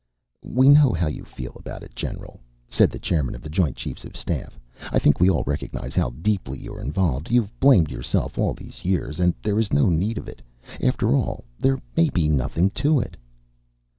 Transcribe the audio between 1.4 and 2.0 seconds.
about it,